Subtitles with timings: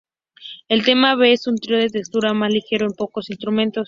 [0.67, 3.79] El tema "B" es un trío, de textura más ligero para pocos instrumentos.